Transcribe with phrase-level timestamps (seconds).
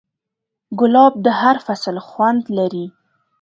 [0.79, 2.85] ګلاب د هر فصل خوند لري.